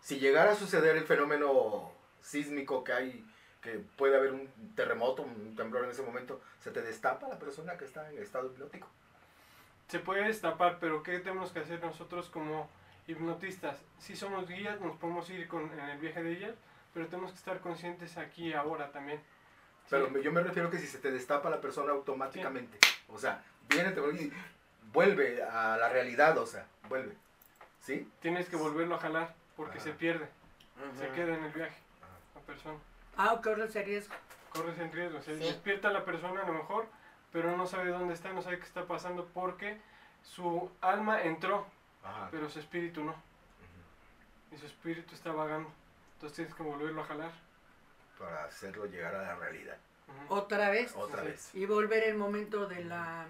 [0.00, 3.24] si llegara a suceder el fenómeno sísmico que hay,
[3.62, 7.76] que puede haber un terremoto, un temblor en ese momento, ¿se te destapa la persona
[7.76, 8.88] que está en estado hipnótico?
[9.88, 12.68] Se puede destapar, pero ¿qué tenemos que hacer nosotros como
[13.06, 13.78] hipnotistas?
[13.98, 16.54] Si somos guías, nos podemos ir con, en el viaje de ellas,
[16.92, 19.18] pero tenemos que estar conscientes aquí y ahora también.
[19.18, 19.24] ¿sí?
[19.90, 23.42] Pero me- yo me refiero que si se te destapa la persona automáticamente, o sea,
[23.70, 24.32] viene te vuelve y
[24.92, 27.14] vuelve a la realidad, o sea, vuelve.
[27.80, 28.06] ¿Sí?
[28.20, 29.84] tienes que volverlo a jalar porque Ajá.
[29.84, 30.28] se pierde,
[30.98, 31.76] se queda en el viaje
[32.34, 32.76] la persona.
[33.16, 34.14] Ah, corre ese riesgo.
[34.52, 35.44] Corres en riesgo, se Sí.
[35.44, 36.86] despierta la persona a lo mejor,
[37.32, 39.80] pero no sabe dónde está, no sabe qué está pasando porque
[40.22, 41.66] su alma entró,
[42.02, 42.28] Ajá.
[42.30, 43.14] pero su espíritu no.
[44.52, 45.70] Y su espíritu está vagando.
[46.14, 47.30] Entonces tienes que volverlo a jalar.
[48.18, 49.76] Para hacerlo llegar a la realidad.
[50.28, 50.92] Otra vez.
[50.96, 51.26] Otra Sí.
[51.28, 51.54] vez.
[51.54, 53.26] Y volver el momento de la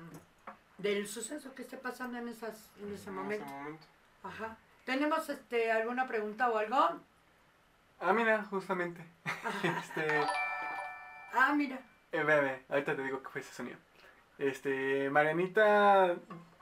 [0.79, 3.45] del suceso que esté pasando en esas en ese En momento.
[3.45, 3.87] ese momento.
[4.23, 4.57] Ajá.
[4.87, 7.01] ¿Tenemos este alguna pregunta o algo?
[8.01, 9.05] Ah, mira, justamente.
[9.65, 10.21] Este.
[11.35, 11.79] Ah, mira.
[12.13, 13.77] Eh, ve, ve, ahorita te digo qué fue ese sonido.
[14.39, 16.15] Este, Marianita.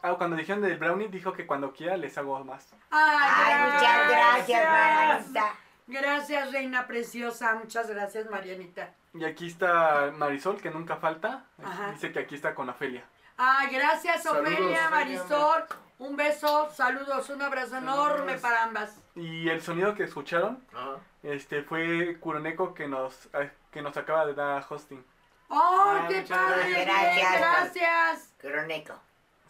[0.03, 2.73] Ah, cuando dijeron del brownie, dijo que cuando quiera les hago más.
[2.91, 5.55] Ay, Ay, muchas gracias, Marianita.
[5.89, 7.55] Gracias, reina preciosa.
[7.55, 8.91] Muchas gracias, Marianita.
[9.15, 11.45] Y aquí está Marisol, que nunca falta.
[11.63, 11.93] Ajá.
[11.93, 13.05] Dice que aquí está con Ofelia.
[13.37, 14.91] Ay, gracias, Ofelia.
[14.91, 15.65] Marisol.
[15.99, 17.95] Un beso, saludos, un abrazo Saludos.
[17.95, 19.01] enorme para ambas.
[19.15, 20.97] Y el sonido que escucharon Ajá.
[21.23, 25.03] este, fue Kuroneko que nos, ah, que nos acaba de dar hosting.
[25.49, 26.85] ¡Ay, Ah, qué padre!
[26.85, 27.39] gracias.
[27.41, 28.35] Gracias.
[28.39, 29.01] Croneco.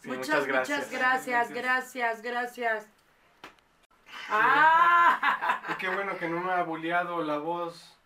[0.02, 1.50] Sí, muchas, muchas gracias, Gracias.
[1.50, 2.86] gracias, gracias.
[4.28, 5.60] ¡Ah!
[5.70, 7.96] Y qué bueno que no me ha bulleado la voz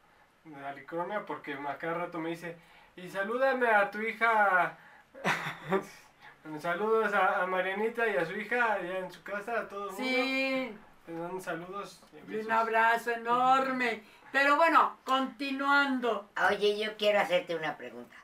[0.45, 2.57] de Alicronia porque a cada rato me dice,
[2.97, 4.77] y salúdame a tu hija.
[6.59, 9.93] Saludos a, a Marianita y a su hija allá en su casa, a todo el
[9.93, 10.03] mundo.
[10.03, 14.03] Sí, Te dan saludos y y un abrazo enorme.
[14.33, 16.29] Pero bueno, continuando.
[16.51, 18.15] Oye, yo quiero hacerte una pregunta.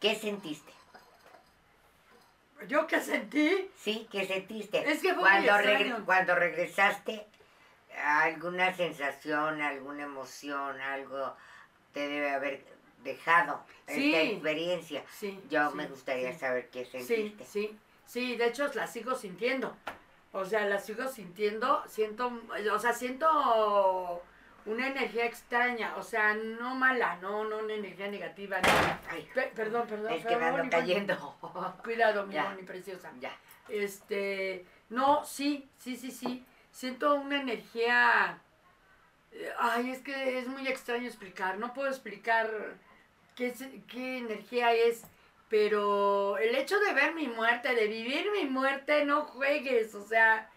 [0.00, 0.72] ¿Qué sentiste?
[2.68, 3.70] ¿Yo qué sentí?
[3.76, 4.08] ¿Sí?
[4.10, 4.88] ¿Qué sentiste?
[4.90, 7.26] Es que fue muy cuando, regresaste,
[8.04, 11.34] alguna sensación, alguna emoción, algo
[11.92, 12.64] te debe haber
[13.02, 14.12] dejado Sí.
[14.14, 15.04] esta experiencia.
[15.12, 15.40] Sí.
[15.50, 16.38] Yo sí, me gustaría sí.
[16.40, 17.44] saber qué Sí, sentiste.
[17.44, 19.76] sí, sí, de hecho la sigo sintiendo.
[20.32, 22.30] O sea, la sigo sintiendo, siento,
[22.72, 24.22] o sea, siento
[24.68, 28.68] una energía extraña, o sea, no mala, no, no una energía negativa, no.
[29.10, 30.12] Ay, Pe- perdón, perdón.
[30.12, 31.36] es que me ando cayendo.
[31.84, 32.50] Cuidado, mi Ya.
[32.50, 33.10] mi preciosa.
[33.20, 33.36] ya.
[33.68, 36.44] Este, no, sí, sí, sí, sí.
[36.70, 38.38] Siento una energía.
[39.58, 41.58] Ay, es que es muy extraño explicar.
[41.58, 42.50] No puedo explicar
[43.34, 45.02] qué, es- qué energía es.
[45.50, 49.94] Pero el hecho de ver mi muerte, de vivir mi muerte, no juegues.
[49.94, 50.50] O sea,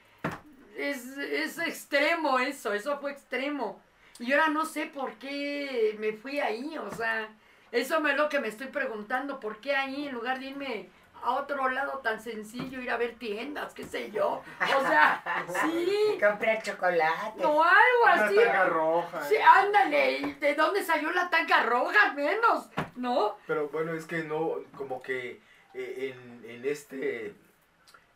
[0.78, 2.74] es, es extremo eso.
[2.74, 3.82] Eso fue extremo.
[4.22, 6.78] Y ahora no sé por qué me fui ahí.
[6.78, 7.28] O sea,
[7.72, 9.40] eso es lo que me estoy preguntando.
[9.40, 10.90] ¿Por qué ahí en lugar de irme
[11.24, 14.42] a otro lado tan sencillo, ir a ver tiendas, qué sé yo?
[14.60, 15.24] O sea,
[15.64, 16.18] sí.
[16.20, 17.42] Comprar chocolate.
[17.42, 18.36] No, algo Una así.
[18.36, 19.24] tanga roja.
[19.24, 20.12] Sí, ándale.
[20.20, 22.70] ¿y ¿De dónde salió la tanca roja al menos?
[22.96, 23.38] ¿No?
[23.48, 25.42] Pero bueno, es que no, como que
[25.74, 27.34] eh, en, en este,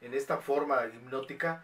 [0.02, 1.64] en esta forma hipnótica,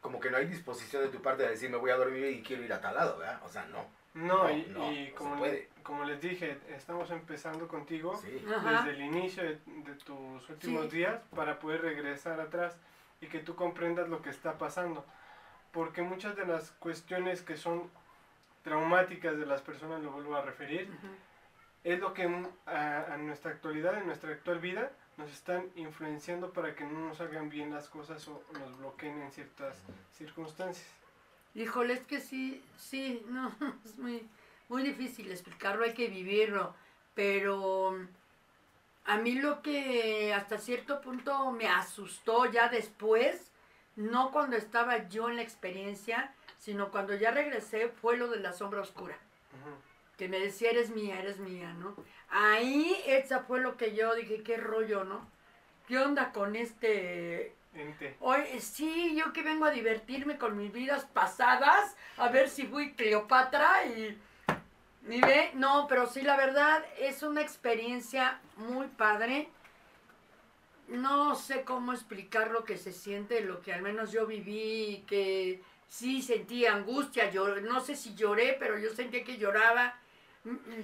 [0.00, 2.42] como que no hay disposición de tu parte de decir me voy a dormir y
[2.42, 3.40] quiero ir a tal lado, ¿verdad?
[3.44, 3.84] O sea, no.
[4.12, 5.68] No, No, y, no, y no como, le- puede.
[5.82, 8.44] como les dije, estamos empezando contigo Sí.
[8.44, 10.96] Desde el inicio de, de tus últimos Sí.
[10.98, 12.76] días para poder regresar atrás
[13.20, 15.04] y que tú comprendas lo que está pasando.
[15.72, 17.88] Porque muchas de las cuestiones que son
[18.64, 20.90] traumáticas de las personas, lo vuelvo a referir,
[21.84, 26.50] es lo que mm, a, a nuestra actualidad, en nuestra actual vida, nos están influenciando
[26.52, 29.76] para que no nos hagan bien las cosas o nos bloqueen en ciertas
[30.16, 30.86] circunstancias.
[31.54, 33.54] Híjole, es que sí, sí, no,
[33.84, 34.26] es muy,
[34.68, 36.74] muy difícil explicarlo, hay que vivirlo,
[37.14, 38.08] pero mm,
[39.04, 43.52] a mí lo que hasta cierto punto me asustó ya después,
[43.96, 48.52] no cuando estaba yo en la experiencia, sino cuando ya regresé, fue lo de la
[48.52, 49.18] sombra oscura,
[49.52, 49.76] Ujú.
[50.20, 51.96] Que me decía, eres mía, eres mía, ¿no?
[52.28, 55.26] Ahí, esa fue lo que yo dije, qué rollo, ¿no?
[55.88, 58.16] ¿Qué onda con este Ente.
[58.20, 62.92] Oye, sí, yo que vengo a divertirme con mis vidas pasadas, a ver si fui
[62.92, 64.18] Cleopatra y...
[65.08, 69.48] y ve, no, pero sí, la verdad es una experiencia muy padre.
[70.88, 75.62] No sé cómo explicar lo que se siente, lo que al menos yo viví, que
[75.88, 79.98] sí sentí angustia, yo no sé si lloré, pero yo sentí que lloraba,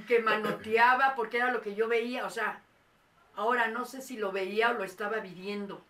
[0.06, 2.60] que manoteaba, porque era lo que yo veía, o sea,
[3.34, 5.82] ahora no sé si lo veía o lo estaba viviendo.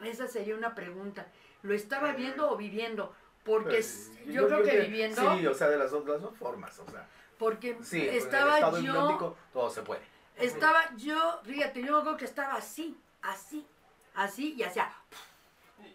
[0.00, 1.26] Esa sería una pregunta.
[1.62, 3.14] ¿Lo estaba viendo o viviendo?
[3.44, 6.36] Porque Pues, yo, creo que que- viviendo, Sí, o sea, de las dos, las dos
[6.36, 7.06] formas, o sea.
[7.38, 10.02] porque Sí, en el estaba yo, hipnótico todo se puede.
[10.36, 13.66] estaba yo, fíjate, yo creo que estaba así, así,
[14.14, 14.92] así y hacía,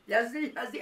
[0.06, 0.82] y así, así,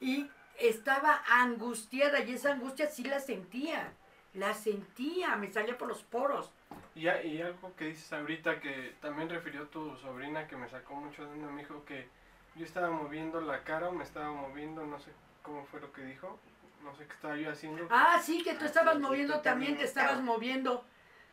[0.00, 3.92] y estaba angustiada y esa angustia sí la sentía,
[4.34, 6.50] la sentía, me salía por los poros.
[6.94, 11.24] Y, y algo que dices ahorita que también refirió tu sobrina que me sacó mucho
[11.24, 12.08] de onda, me dijo que
[12.56, 15.10] yo estaba moviendo la cara o me estaba moviendo, no sé
[15.42, 16.38] cómo fue lo que dijo,
[16.82, 17.86] no sé qué estaba yo haciendo.
[17.90, 19.44] Ah, sí, que tú Ah, estabas moviendo también,
[19.74, 20.84] también te estabas moviendo.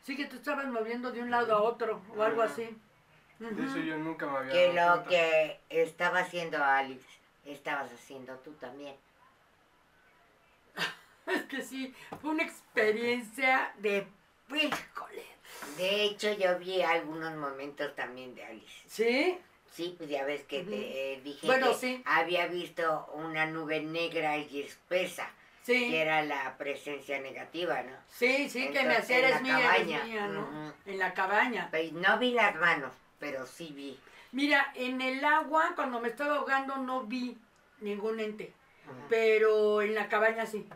[0.04, 2.76] Sí, que tú estabas moviendo de un lado a otro o algo así.
[3.40, 5.10] De eso yo nunca me había Que dado lo cuenta.
[5.10, 7.04] que estaba haciendo Alex,
[7.46, 8.96] estabas haciendo tú también.
[11.28, 14.08] Es que sí, fue una experiencia de
[14.50, 15.24] híjole.
[15.78, 18.84] De hecho, yo vi algunos momentos también de Alice.
[18.88, 19.38] ¿Sí?
[19.72, 22.04] Sí, pues ya ves que te eh, dije Bueno, que sí.
[22.06, 25.30] había visto una nube negra y espesa,
[25.66, 27.96] que Sí, era la presencia negativa, ¿no?
[28.10, 30.04] sí, sí, que me hacía eres mía, eres cabaña.
[30.04, 30.74] mía, ¿no?
[30.86, 31.68] En la cabaña.
[31.70, 33.98] Pues no vi las manos, pero sí vi.
[34.34, 37.38] Mira, en el agua, cuando me estaba ahogando, no vi
[37.80, 38.54] ningún ente.
[39.08, 40.68] Pero en la cabaña sí.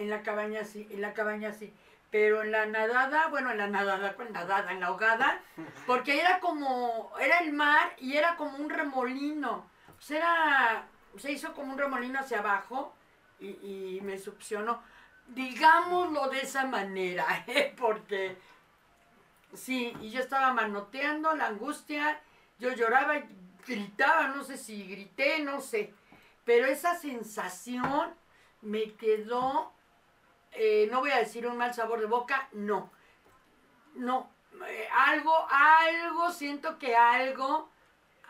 [0.00, 1.74] En la cabaña sí, en la cabaña sí.
[2.10, 4.72] Pero en la nadada, bueno, en la nadada, ¿cuál nadada?
[4.72, 5.40] En la ahogada,
[5.86, 9.66] porque era como, era el mar y era como un remolino.
[9.98, 12.94] O sea, era, se hizo como un remolino hacia abajo
[13.38, 14.82] y, y me succionó.
[15.26, 17.74] Digámoslo de esa manera, ¿eh?
[17.76, 18.38] porque
[19.52, 22.18] sí, y yo estaba manoteando la angustia,
[22.58, 23.24] yo lloraba, y
[23.66, 25.92] gritaba, no sé si grité, no sé.
[26.46, 28.14] Pero esa sensación
[28.62, 29.72] me quedó,
[30.52, 32.90] eh, no voy a decir un mal sabor de boca, no.
[33.94, 34.30] No,
[34.66, 37.68] eh, algo, algo, siento que algo,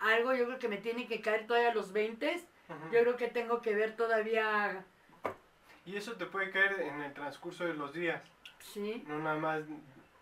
[0.01, 2.47] algo yo creo que me tiene que caer todavía a los 20.
[2.69, 2.85] Ujú.
[2.93, 4.85] Yo creo que tengo que ver todavía,
[5.85, 8.23] Y eso te puede caer en el transcurso de los días,
[8.61, 9.03] sí.
[9.07, 9.63] no nada más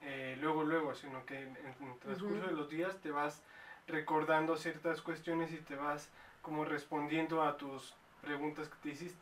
[0.03, 3.43] eh, luego, luego, sino que en en el transcurso de los días te vas
[3.87, 6.09] recordando ciertas cuestiones y te vas
[6.43, 9.19] como respondiendo a tus preguntas que te hiciste.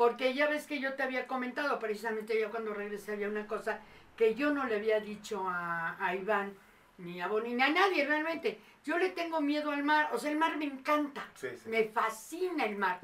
[0.00, 3.80] Porque ya ves que yo te había comentado, precisamente yo cuando regresé había una cosa
[4.16, 6.54] que yo no le había dicho a, a Iván,
[6.96, 8.58] ni a Bonnie, ni a nadie realmente.
[8.82, 11.68] Yo le tengo miedo al mar, o sea, el mar me encanta, Sí, sí.
[11.68, 12.98] me fascina el mar.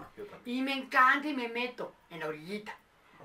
[0.47, 2.75] Y me encanta y me meto en la orillita.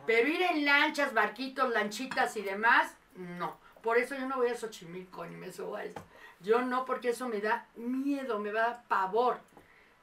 [0.06, 3.58] Pero ir en lanchas, barquitos, lanchitas y demás, no.
[3.82, 6.04] Por eso yo no voy a Xochimilco ni me subo a eso.
[6.42, 9.40] Yo no, porque eso me da miedo, me da pavor.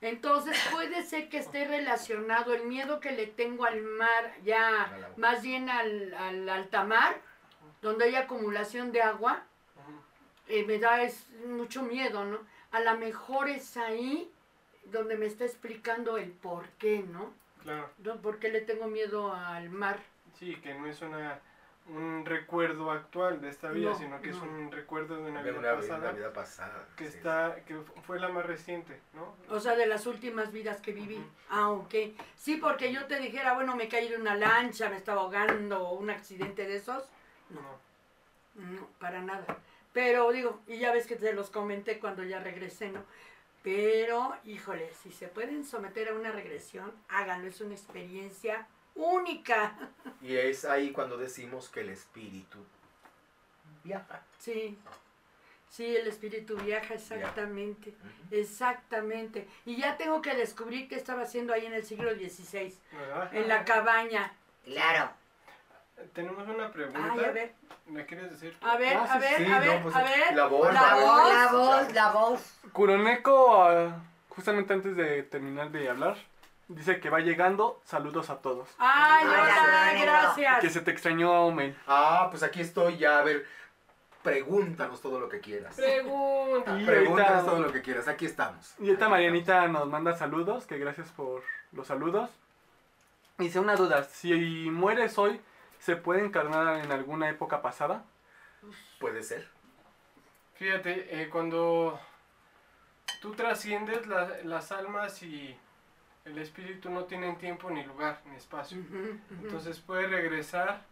[0.01, 5.43] Entonces puede ser que esté relacionado el miedo que le tengo al mar, ya más
[5.43, 7.21] bien al, al altamar,
[7.83, 9.45] donde hay acumulación de agua,
[10.47, 12.39] eh, me da es mucho miedo, ¿no?
[12.71, 14.31] A lo mejor es ahí
[14.85, 17.33] donde me está explicando el por qué, ¿no?
[17.63, 18.17] Claro, ¿no?
[18.17, 20.01] ¿Por qué le tengo miedo al mar?
[20.39, 21.41] sí, que no es una,
[21.89, 25.51] un recuerdo actual de esta vida, No, sino que es un recuerdo de una De
[25.53, 26.87] vida una, pasada una vida pasada.
[26.97, 27.17] que sí.
[27.17, 29.35] está que fue la más reciente, ¿no?
[29.49, 31.25] O sea, de las últimas vidas que viví.
[31.49, 31.95] Ah, ok.
[32.37, 35.95] Sí, porque yo te dijera, bueno, me caí de una lancha, me estaba ahogando, o
[35.95, 37.05] un accidente de esos.
[37.51, 37.61] No.
[38.55, 39.59] No, para nada.
[39.93, 43.03] Pero digo, y ya ves que te los comenté cuando ya regresé, ¿no?
[43.63, 48.67] Pero, híjole, si se pueden someter a una regresión, háganlo, es una experiencia
[48.99, 49.73] única.
[50.21, 52.59] Y es ahí cuando decimos que el espíritu
[53.85, 54.21] viaja.
[54.39, 54.77] Sí,
[55.69, 57.95] sí, el espíritu viaja exactamente,
[58.31, 59.49] exactamente.
[59.65, 62.77] Y ya tengo que descubrir qué estaba haciendo ahí en el siglo XVI,
[63.33, 64.33] en la cabaña.
[64.65, 65.11] Claro.
[66.13, 67.11] Tenemos una pregunta.
[67.13, 67.55] Ay, a ver,
[67.87, 68.57] ¿Me quieres decir?
[68.61, 70.35] a ver, Ah, a ver, sí, a no, ver, pues, a ver.
[70.37, 71.03] la voz, la La voz.
[71.05, 72.59] voz, la voz, la voz.
[72.73, 76.17] Kuroneko, ah, justamente antes de terminar de hablar,
[76.69, 77.81] dice que va llegando.
[77.85, 78.69] Saludos a todos.
[78.79, 80.61] Ay, Hola, gracias.
[80.61, 81.77] Que se te extrañó, Mel.
[81.87, 83.19] Ah, pues aquí estoy ya.
[83.19, 83.47] A ver,
[84.23, 85.75] pregúntanos todo lo que quieras.
[85.77, 88.09] Pregúntanos ahorita- todo lo que quieras.
[88.09, 88.75] Aquí estamos.
[88.79, 92.31] Y esta Marianita nos manda saludos, que gracias por los saludos.
[93.39, 94.33] Dice una duda, si
[94.71, 95.41] mueres hoy,
[95.79, 98.05] ¿se puede encarnar en alguna época pasada?
[98.99, 99.49] Puede ser.
[100.57, 102.01] Fíjate, eh, cuando
[103.23, 105.57] tú trasciendes la- las almas y
[106.31, 108.79] el espíritu no tienen tiempo ni lugar ni espacio.
[109.43, 110.83] Entonces puede regresar,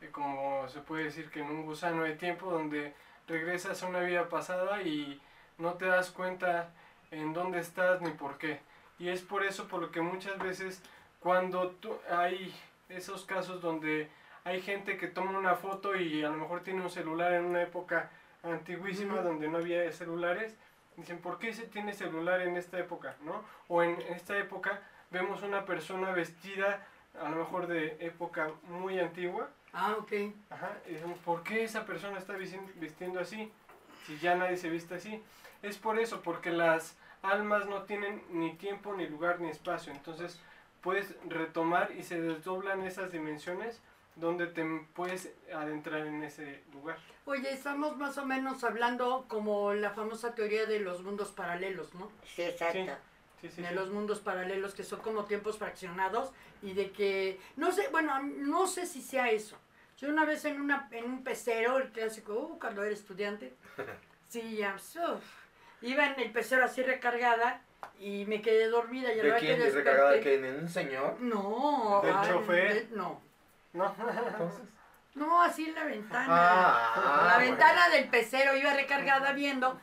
[0.00, 2.94] eh, como se puede decir que en un gusano de tiempo, donde
[3.26, 5.20] regresas a una vida pasada y
[5.58, 6.70] no te das cuenta
[7.10, 8.60] en dónde estás ni por qué.
[8.98, 10.82] Y es por eso por lo que muchas veces
[11.20, 12.54] cuando tú, hay
[12.88, 14.08] esos casos donde
[14.44, 17.62] hay gente que toma una foto y a lo mejor tiene un celular en una
[17.62, 18.10] época
[18.42, 20.54] antiguísima donde no había celulares,
[20.96, 23.16] dicen, ¿por qué se tiene celular en esta época?
[23.22, 23.44] ¿no?
[23.68, 24.80] O en esta época
[25.10, 26.86] vemos una persona vestida
[27.20, 30.12] a lo mejor de época muy antigua, Ah, ok.
[30.50, 33.52] ajá, y decimos, ¿por qué esa persona está visti- vistiendo así?
[34.06, 35.22] Si ya nadie se viste así.
[35.62, 39.92] Es por eso, porque las almas no tienen ni tiempo, ni lugar, ni espacio.
[39.92, 40.40] Entonces
[40.80, 43.80] puedes retomar y se desdoblan esas dimensiones
[44.16, 46.98] donde te puedes adentrar en ese lugar.
[47.26, 52.10] Oye, estamos más o menos hablando como la famosa teoría de los mundos paralelos, ¿no?
[52.24, 52.78] Sí, exacto.
[53.40, 53.74] Sí, Sí, sí, de sí.
[53.74, 56.30] los mundos paralelos que son como tiempos fraccionados
[56.62, 59.58] y de que no sé bueno no sé si sea eso
[59.98, 63.52] yo una vez en una en un pecero el clásico uh, cuando era estudiante
[64.30, 65.22] sí ya uf,
[65.82, 67.60] iba en el pecero así recargada
[68.00, 69.58] y me quedé dormida y a la ¿De que quién?
[69.60, 70.42] ¿De recargada de quién?
[70.46, 71.20] ¿En un señor?
[71.20, 72.88] no ¿Del ay, chofer?
[72.88, 73.20] de- no
[73.74, 73.94] No.
[73.98, 74.62] Entonces.
[75.14, 77.50] no así en la ventana Ah, la bueno.
[77.50, 79.78] ventana del pecero iba recargada viendo.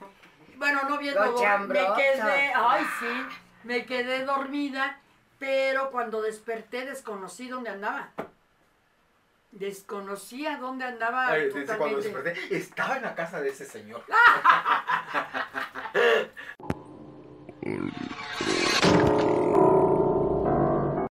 [0.55, 1.21] Bueno, no viendo.
[1.67, 2.53] me quedé.
[2.55, 3.25] Ay, sí.
[3.63, 4.97] Me quedé dormida.
[5.39, 8.09] Pero cuando desperté, desconocí dónde andaba.
[9.51, 11.27] Desconocía dónde andaba.
[11.29, 14.03] Ay, cuando desperté, estaba en la casa de ese señor.